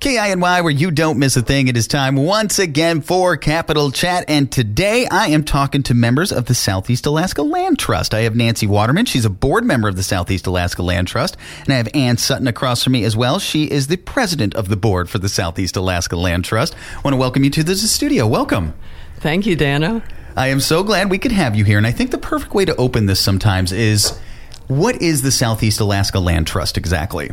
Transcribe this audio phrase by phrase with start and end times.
[0.00, 1.68] KINY, where you don't miss a thing.
[1.68, 4.24] It is time once again for Capital Chat.
[4.28, 8.14] And today I am talking to members of the Southeast Alaska Land Trust.
[8.14, 9.04] I have Nancy Waterman.
[9.04, 11.36] She's a board member of the Southeast Alaska Land Trust.
[11.64, 13.38] And I have Ann Sutton across from me as well.
[13.38, 16.74] She is the president of the board for the Southeast Alaska Land Trust.
[16.96, 18.26] I want to welcome you to the studio.
[18.26, 18.72] Welcome.
[19.16, 20.02] Thank you, Dana.
[20.34, 21.76] I am so glad we could have you here.
[21.76, 24.18] And I think the perfect way to open this sometimes is
[24.66, 27.32] what is the Southeast Alaska Land Trust exactly?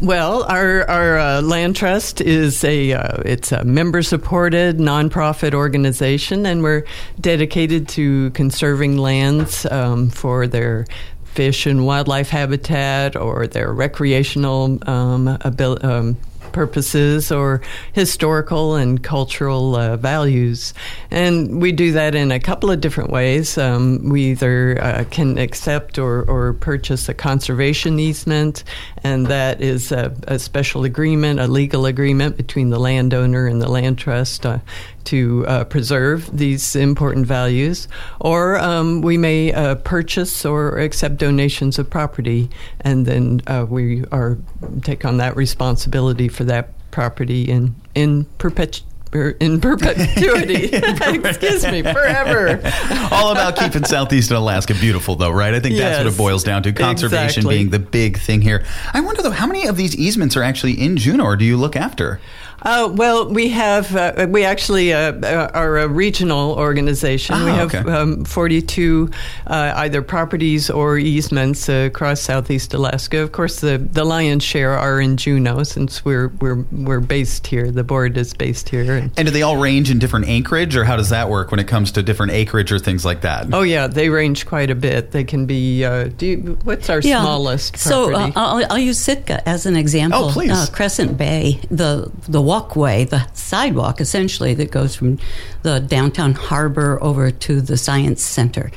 [0.00, 6.46] Well, our our uh, land trust is a uh, it's a member supported nonprofit organization,
[6.46, 6.84] and we're
[7.20, 10.86] dedicated to conserving lands um, for their
[11.24, 15.38] fish and wildlife habitat or their recreational um,
[15.82, 16.16] um,
[16.52, 17.60] purposes or
[17.92, 20.74] historical and cultural uh, values.
[21.10, 23.58] And we do that in a couple of different ways.
[23.58, 28.64] Um, we either uh, can accept or, or purchase a conservation easement,
[29.02, 33.68] and that is a, a, special agreement, a legal agreement between the landowner and the
[33.68, 34.58] land trust uh,
[35.04, 37.88] to uh, preserve these important values,
[38.20, 42.48] or um, we may uh, purchase or accept donations of property,
[42.80, 44.38] and then uh, we are
[44.82, 48.86] take on that responsibility for that property in in er, perpetuity
[49.40, 50.74] in perpetuity.
[50.74, 52.60] Excuse me, forever.
[53.10, 55.52] All about keeping southeastern Alaska beautiful, though, right?
[55.52, 56.72] I think that's yes, what it boils down to.
[56.72, 57.56] Conservation exactly.
[57.56, 58.64] being the big thing here.
[58.94, 61.58] I wonder, though, how many of these easements are actually in Juneau, or do you
[61.58, 62.20] look after?
[62.62, 67.34] Uh, well, we have uh, we actually uh, uh are a regional organization.
[67.36, 67.90] Oh, we have okay.
[67.90, 69.10] um, 42
[69.46, 73.18] uh, either properties or easements across Southeast Alaska.
[73.18, 77.70] Of course, the, the lion's share are in Juneau since we're we're we're based here.
[77.70, 78.82] The board is based here.
[78.82, 81.58] And, and do they all range in different acreage, or how does that work when
[81.58, 83.52] it comes to different acreage or things like that?
[83.52, 85.10] Oh yeah, they range quite a bit.
[85.10, 85.84] They can be.
[85.84, 87.20] Uh, you, what's our yeah.
[87.20, 87.76] smallest?
[87.76, 90.26] So I'll, I'll, use Sitka as an example.
[90.26, 95.18] Oh please, Crescent Bay, the the walkway, the sidewalk essentially that goes from
[95.62, 98.70] the downtown harbor over to the science center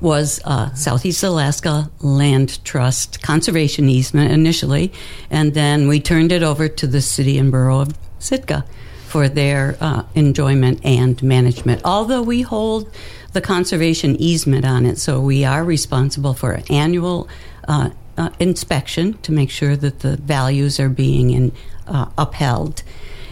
[0.00, 4.90] was uh, Southeast Alaska Land Trust conservation easement initially,
[5.28, 8.64] and then we turned it over to the city and borough of Sitka
[9.08, 11.82] for their uh, enjoyment and management.
[11.84, 12.90] Although we hold
[13.34, 17.28] the conservation easement on it, so we are responsible for annual
[17.68, 21.52] uh, uh, inspection to make sure that the values are being in,
[21.86, 22.82] uh, upheld.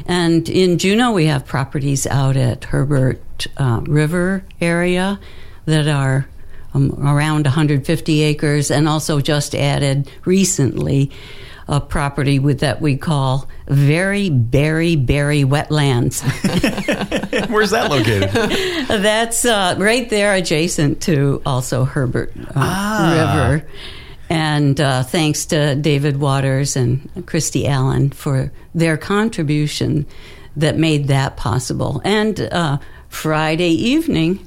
[0.08, 5.20] And in Juneau, we have properties out at Herbert uh, River area
[5.66, 6.26] that are
[6.72, 11.10] um, around 150 acres, and also just added recently
[11.68, 16.22] a property with that we call very berry berry wetlands.
[17.50, 18.30] Where's that located?
[18.88, 23.50] That's uh, right there, adjacent to also Herbert uh, ah.
[23.50, 23.68] River.
[24.30, 30.06] And uh, thanks to David Waters and Christy Allen for their contribution
[30.56, 32.02] that made that possible.
[32.04, 32.78] And uh,
[33.08, 34.46] Friday evening,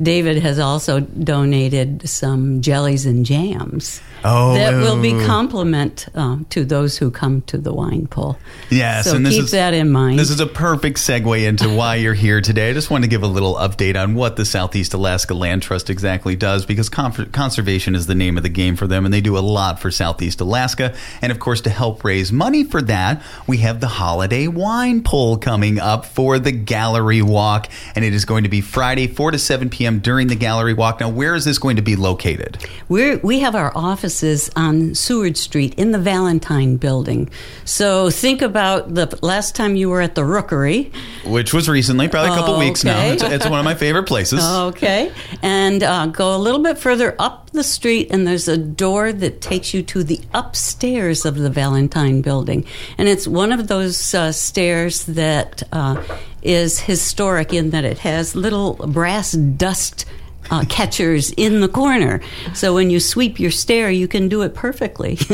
[0.00, 6.64] David has also donated some jellies and jams oh, that will be compliment um, to
[6.64, 8.38] those who come to the wine pull.
[8.70, 10.16] Yes, so and this keep is, that in mind.
[10.18, 12.70] This is a perfect segue into why you're here today.
[12.70, 15.90] I just want to give a little update on what the Southeast Alaska Land Trust
[15.90, 19.36] exactly does, because conservation is the name of the game for them, and they do
[19.36, 20.94] a lot for Southeast Alaska.
[21.20, 25.38] And of course, to help raise money for that, we have the holiday wine pull
[25.38, 29.38] coming up for the Gallery Walk, and it is going to be Friday, 4 to
[29.40, 30.00] 7 p.m p.m.
[30.00, 31.00] during the gallery walk.
[31.00, 32.64] Now, where is this going to be located?
[32.88, 37.30] We're, we have our offices on Seward Street in the Valentine building.
[37.64, 40.92] So think about the last time you were at the Rookery,
[41.24, 43.00] which was recently, probably a couple oh, weeks now.
[43.06, 44.44] It's, it's, one of my favorite places.
[44.44, 45.12] okay.
[45.42, 49.40] And uh, go a little bit further up the street, and there's a door that
[49.40, 52.64] takes you to the upstairs of the Valentine building.
[52.98, 56.02] And it's one of those uh, stairs that uh,
[56.42, 60.04] is historic in that it has little brass dust
[60.50, 62.20] uh, catchers in the corner.
[62.54, 65.14] So when you sweep your stair, you can do it perfectly.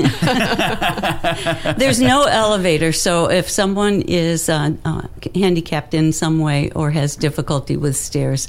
[1.76, 5.02] There's no elevator, so if someone is uh, uh,
[5.34, 8.48] handicapped in some way or has difficulty with stairs,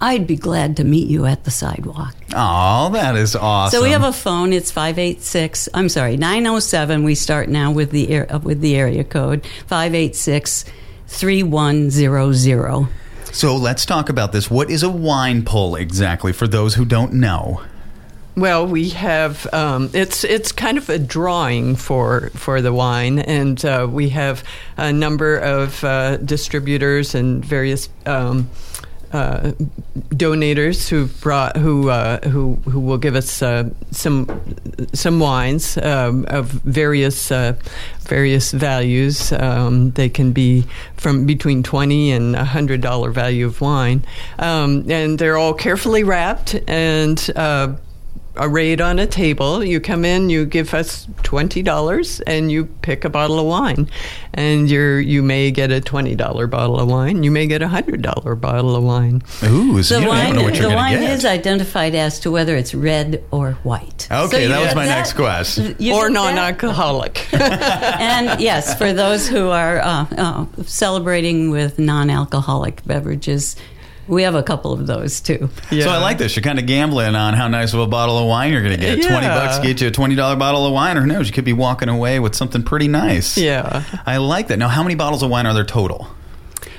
[0.00, 2.14] I'd be glad to meet you at the sidewalk.
[2.34, 3.78] Oh, that is awesome.
[3.78, 4.52] So we have a phone.
[4.52, 5.70] It's 586.
[5.72, 7.02] I'm sorry, 907.
[7.02, 10.66] We start now with the with the area code 586
[11.06, 12.88] 3100.
[13.32, 14.50] So let's talk about this.
[14.50, 17.62] What is a wine pull exactly for those who don't know?
[18.36, 23.62] Well, we have um, it's it's kind of a drawing for for the wine, and
[23.64, 24.44] uh, we have
[24.76, 27.88] a number of uh, distributors and various.
[28.04, 28.50] Um,
[29.12, 29.52] uh,
[30.10, 34.28] donators who brought who uh, who who will give us uh, some
[34.92, 37.54] some wines um, of various uh,
[38.00, 39.32] various values.
[39.32, 40.64] Um, they can be
[40.96, 44.04] from between twenty and a hundred dollar value of wine,
[44.38, 47.18] um, and they're all carefully wrapped and
[48.36, 49.64] uh, arrayed on a table.
[49.64, 53.88] You come in, you give us twenty dollars, and you pick a bottle of wine.
[54.34, 57.22] And you're you may get a twenty dollar bottle of wine.
[57.22, 59.22] You may get a hundred dollar bottle of wine.
[59.44, 61.10] Ooh, so the you wine, don't know what you're the wine get.
[61.10, 64.08] is identified as to whether it's red or white.
[64.10, 65.74] Okay, So that was get my next question.
[65.78, 67.28] You or non-alcoholic.
[67.32, 73.56] and yes, for those who are uh, uh, celebrating with non-alcoholic beverages,
[74.08, 75.50] we have a couple of those too.
[75.70, 75.84] Yeah.
[75.84, 76.36] So I like this.
[76.36, 78.80] You're kind of gambling on how nice of a bottle of wine you're going to
[78.80, 78.98] get.
[78.98, 79.08] Yeah.
[79.08, 81.26] Twenty bucks get you a twenty dollar bottle of wine, or who knows?
[81.26, 83.36] You could be walking away with something pretty nice.
[83.36, 83.84] Yeah.
[84.06, 84.58] I like that.
[84.58, 86.08] Now, how many bottles of wine are there total?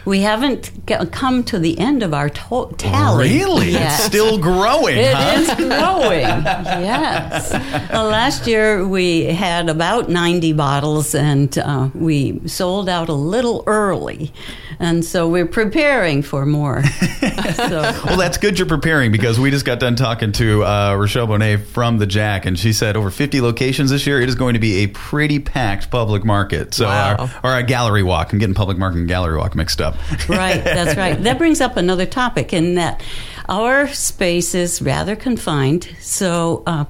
[0.08, 3.30] We haven't g- come to the end of our to- tally.
[3.38, 3.72] Really?
[3.72, 3.94] yet.
[4.00, 5.40] It's still growing, It huh?
[5.42, 6.22] is growing.
[6.22, 7.54] yes.
[7.94, 13.64] Uh, last year we had about 90 bottles and uh, we sold out a little
[13.68, 14.32] early.
[14.80, 16.84] And so we're preparing for more.
[17.56, 21.26] so, Well, that's good you're preparing because we just got done talking to uh, Rochelle
[21.28, 24.22] Bonet from the Jack, and she said over 50 locations this year.
[24.22, 26.76] It is going to be a pretty packed public market.
[26.76, 27.28] So, Wow.
[27.44, 28.32] our, or a gallery walk.
[28.32, 29.97] I'm getting public market and gallery walk mixed up.
[30.30, 31.22] right, that's right.
[31.24, 33.02] That brings up another topic in that
[33.50, 35.90] our space is rather confined.
[36.00, 36.86] So, uh,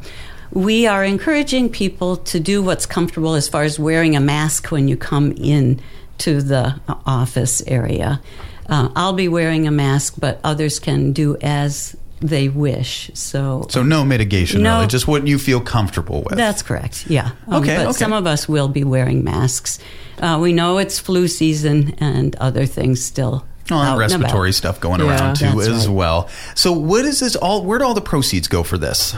[0.51, 4.88] we are encouraging people to do what's comfortable as far as wearing a mask when
[4.88, 5.80] you come in
[6.19, 8.21] to the office area.
[8.69, 13.12] Uh, I'll be wearing a mask, but others can do as they wish.
[13.14, 14.75] So, So, no mitigation, No.
[14.78, 14.88] really.
[14.88, 16.36] Just what you feel comfortable with.
[16.38, 17.06] that's correct.
[17.08, 17.31] Yeah.
[17.48, 17.98] Um, Okay, But okay.
[17.98, 19.80] some of us will be wearing masks.
[20.22, 23.46] Uh, we know it's flu season and other things still.
[23.69, 25.08] Oh, out and and respiratory stuff going Yeah.
[25.08, 25.96] around too as right.
[25.96, 26.30] well.
[26.56, 27.64] So, what is this all?
[27.66, 29.14] Where do all the proceeds go for this?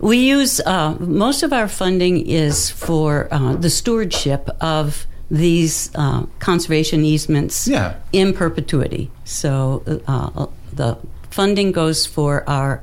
[0.00, 6.22] We use uh, most of our funding is for uh, the stewardship of these uh,
[6.38, 7.94] conservation easements Yeah.
[8.12, 9.10] in perpetuity.
[9.24, 10.96] So uh, the
[11.30, 12.82] funding goes for our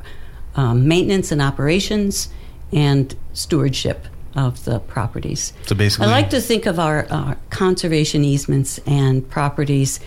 [0.55, 2.29] um, maintenance and operations
[2.71, 5.53] and stewardship of the properties.
[5.65, 9.99] So basically- I like to think of our, our conservation easements and properties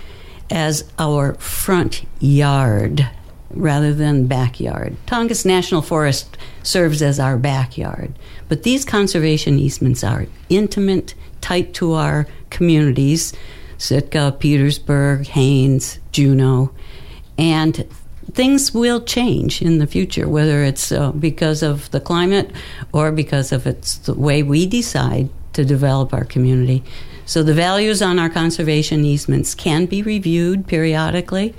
[0.51, 3.09] as our front yard
[3.51, 4.97] rather than backyard.
[5.07, 8.13] Tongass National Forest serves as our backyard,
[8.49, 13.33] but these conservation easements are intimate, tight to our communities
[13.79, 16.73] Sitka, Petersburg, Haines, Juneau,
[17.39, 17.87] and
[18.33, 22.51] things will change in the future, whether it's uh, because of the climate
[22.93, 26.85] or because of it's the way we decide to develop our community.
[27.27, 31.55] So the values on our conservation easements can be reviewed periodically.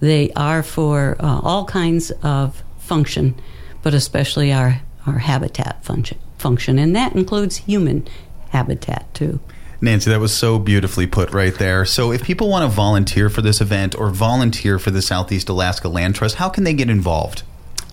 [0.00, 3.34] They are for uh, all kinds of function,
[3.82, 8.06] but especially our, our habitat function, function, and that includes human
[8.50, 9.40] habitat too.
[9.82, 11.84] Nancy, that was so beautifully put right there.
[11.84, 15.88] So, if people want to volunteer for this event or volunteer for the Southeast Alaska
[15.88, 17.42] Land Trust, how can they get involved?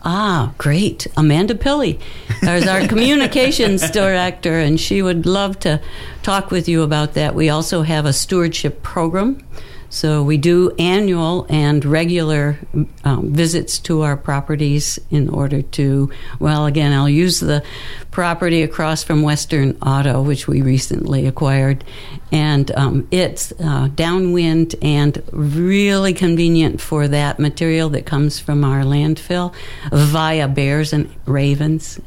[0.04, 1.08] Ah, great.
[1.18, 2.00] Amanda Pilley
[2.44, 5.82] is our communications director, and she would love to
[6.22, 7.34] talk with you about that.
[7.34, 9.44] We also have a stewardship program.
[9.90, 12.60] So we do annual and regular
[13.04, 17.64] um, visits to our properties in order to, well, again, I'll use the
[18.12, 21.84] property across from Western Auto, which we recently acquired.
[22.32, 28.84] And um, it's uh, downwind and really convenient for that material that comes from our
[28.84, 29.54] landfill
[29.92, 32.00] via bears and ravens,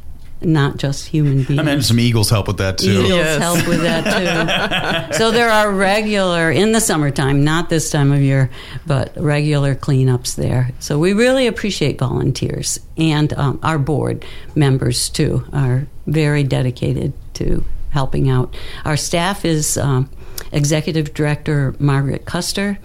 [0.45, 1.59] not just human beings.
[1.59, 2.91] I imagine some eagles help with that too.
[2.91, 3.41] Eagles Yes.
[3.41, 5.13] help with that too.
[5.17, 8.49] so there are regular in the summertime, not this time of year,
[8.85, 10.71] but regular cleanups there.
[10.79, 17.63] So we really appreciate volunteers and um, our board members too are very dedicated to
[17.91, 18.55] helping out.
[18.85, 20.09] Our staff is um,
[20.51, 22.77] Executive Director Margaret Custer.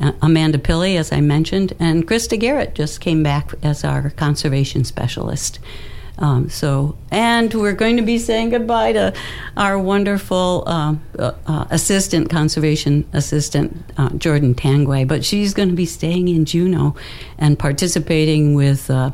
[0.00, 4.82] uh, Amanda Pilley, as I mentioned, and Krista Garrett just came back as our conservation
[4.84, 5.58] specialist.
[6.20, 9.14] Um, so, and we're going to be saying goodbye to
[9.56, 15.74] our wonderful um, uh, uh, assistant, conservation assistant, uh, Jordan Tangway, but she's going to
[15.74, 16.94] be staying in Juneau
[17.38, 19.12] and participating with uh,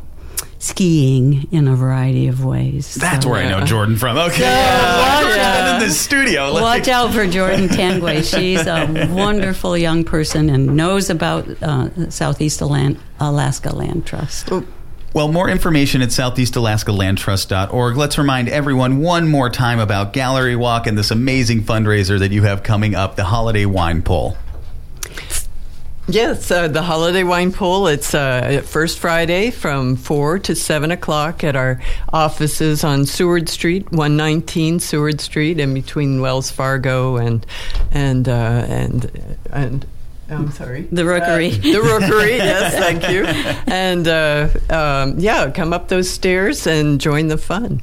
[0.58, 2.94] skiing in a variety of ways.
[2.96, 4.16] That's So, where I know Jordan from.
[4.18, 4.36] Okay.
[4.38, 4.98] So, Yeah.
[4.98, 5.82] watch Jordan out.
[5.82, 6.50] in the studio.
[6.52, 8.22] Like- Watch out for Jordan Tangway.
[8.22, 14.50] She's a wonderful young person and knows about uh, Southeast Alan- Alaska Land Trust.
[14.50, 14.64] Well,
[15.16, 17.96] more information at southeastalaskalandtrust.org.
[17.96, 22.42] Let's remind everyone one more time about Gallery Walk and this amazing fundraiser that you
[22.42, 24.37] have coming up, the Holiday Wine Pull.
[26.06, 27.88] Yes, uh, the holiday wine pool.
[27.88, 31.80] It's uh, first Friday from four to seven o'clock at our
[32.12, 37.44] offices on Seward Street, one nineteen Seward Street, in between Wells Fargo and
[37.90, 39.87] and uh, and and.
[40.28, 40.83] I'm sorry.
[40.90, 41.52] The Rookery.
[41.52, 43.25] Uh, the Rookery, yes, thank you.
[43.73, 47.80] And uh, um, yeah, come up those stairs and join the fun.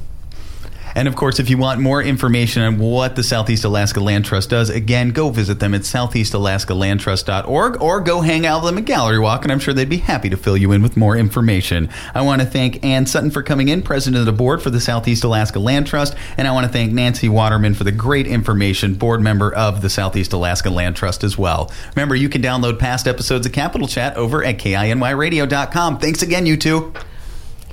[0.94, 4.50] And of course, if you want more information on what the Southeast Alaska Land Trust
[4.50, 9.18] does, again, go visit them at southeastalaskalandtrust.org or go hang out with them at Gallery
[9.18, 11.88] Walk, and I'm sure they'd be happy to fill you in with more information.
[12.14, 14.80] I want to thank Ann Sutton for coming in, president of the board for the
[14.80, 18.94] Southeast Alaska Land Trust, and I want to thank Nancy Waterman for the great information,
[18.94, 21.70] board member of the Southeast Alaska Land Trust as well.
[21.96, 25.98] Remember, you can download past episodes of Capital Chat over at kinyradio.com.
[25.98, 26.92] Thanks again, you two.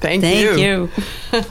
[0.01, 0.89] Thank, Thank you.
[1.31, 1.31] you.